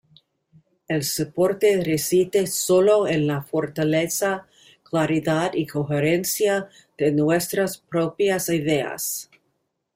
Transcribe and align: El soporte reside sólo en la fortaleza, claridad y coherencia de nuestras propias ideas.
El 0.87 1.03
soporte 1.03 1.79
reside 1.83 2.47
sólo 2.47 3.07
en 3.07 3.27
la 3.27 3.43
fortaleza, 3.43 4.47
claridad 4.81 5.53
y 5.53 5.67
coherencia 5.67 6.69
de 6.97 7.11
nuestras 7.11 7.77
propias 7.77 8.49
ideas. 8.49 9.29